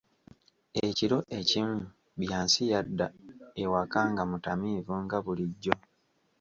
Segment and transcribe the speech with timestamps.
[0.85, 1.79] Ekiro ekimu,
[2.19, 3.07] Byansi yadda
[3.63, 5.75] ewaka nga mutamiivu nga bulijjo.